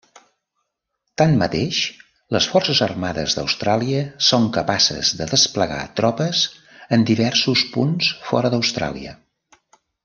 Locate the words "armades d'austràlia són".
2.87-4.49